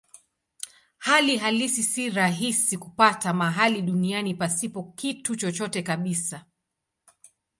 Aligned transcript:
Hali 0.97 1.37
halisi 1.37 1.83
si 1.83 2.09
rahisi 2.09 2.77
kupata 2.77 3.33
mahali 3.33 3.81
duniani 3.81 4.33
pasipo 4.35 4.83
kitu 4.95 5.35
chochote 5.35 5.81
kabisa. 5.83 6.45